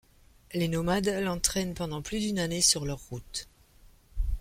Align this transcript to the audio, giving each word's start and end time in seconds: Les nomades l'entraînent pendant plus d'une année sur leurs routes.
Les 0.53 0.67
nomades 0.67 1.15
l'entraînent 1.21 1.75
pendant 1.75 2.01
plus 2.01 2.21
d'une 2.21 2.39
année 2.39 2.61
sur 2.61 2.85
leurs 2.87 3.03
routes. 3.11 3.47